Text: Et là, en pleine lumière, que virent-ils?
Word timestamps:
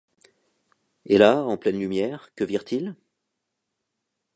Et 1.05 1.19
là, 1.19 1.43
en 1.43 1.57
pleine 1.57 1.77
lumière, 1.77 2.31
que 2.33 2.43
virent-ils? 2.43 2.95